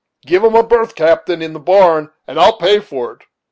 Give 0.25 0.43
him 0.43 0.55
a 0.55 0.63
berth, 0.63 0.95
captain, 0.95 1.43
in 1.43 1.53
the 1.53 1.59
barn, 1.59 2.09
and 2.25 2.39
I 2.39 2.47
will 2.49 2.57
pay 2.57 2.79
for 2.79 3.11
it. 3.11 3.21